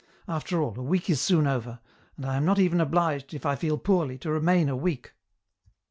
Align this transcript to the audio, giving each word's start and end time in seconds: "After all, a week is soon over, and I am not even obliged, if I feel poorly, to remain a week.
"After 0.27 0.59
all, 0.63 0.79
a 0.79 0.81
week 0.81 1.11
is 1.11 1.21
soon 1.21 1.45
over, 1.45 1.79
and 2.17 2.25
I 2.25 2.35
am 2.35 2.43
not 2.43 2.57
even 2.57 2.81
obliged, 2.81 3.35
if 3.35 3.45
I 3.45 3.55
feel 3.55 3.77
poorly, 3.77 4.17
to 4.17 4.31
remain 4.31 4.67
a 4.67 4.75
week. 4.75 5.13